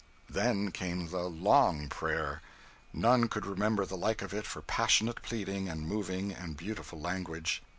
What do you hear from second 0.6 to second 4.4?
came the "long" prayer. None could remember the like of